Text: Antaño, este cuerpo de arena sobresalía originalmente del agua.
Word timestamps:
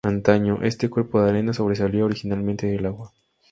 Antaño, 0.03 0.63
este 0.63 0.89
cuerpo 0.89 1.21
de 1.21 1.29
arena 1.29 1.53
sobresalía 1.53 2.03
originalmente 2.05 2.65
del 2.65 2.87
agua. 2.87 3.11